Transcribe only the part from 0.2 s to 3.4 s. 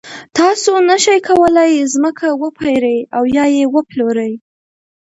تاسو نشئ کولای ځمکه وپېرئ او